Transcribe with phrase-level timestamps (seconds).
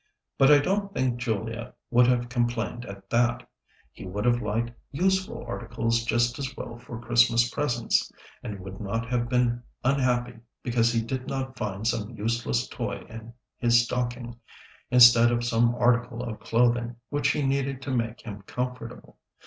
[0.39, 3.47] But I don't think Julia would have complained at that;
[3.91, 8.11] he would have liked useful articles just as well for Christmas presents,
[8.41, 13.35] and would not have been unhappy because he did not find some useless toy in
[13.59, 14.39] his stocking,
[14.89, 19.19] instead of some article of clothing, which he needed to make him comfortable.